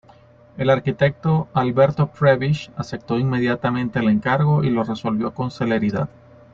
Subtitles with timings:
[0.57, 6.09] El arquitecto Alberto Prebisch, aceptó inmediatamente el encargo y lo resolvió con celeridad.